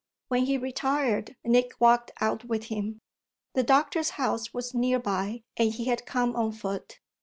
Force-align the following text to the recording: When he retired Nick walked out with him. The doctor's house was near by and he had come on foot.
When 0.29 0.47
he 0.47 0.57
retired 0.57 1.35
Nick 1.43 1.75
walked 1.79 2.09
out 2.19 2.43
with 2.45 2.63
him. 2.69 2.97
The 3.53 3.61
doctor's 3.61 4.09
house 4.17 4.51
was 4.51 4.73
near 4.73 4.97
by 4.97 5.43
and 5.55 5.71
he 5.71 5.85
had 5.85 6.07
come 6.07 6.35
on 6.35 6.53
foot. 6.53 6.99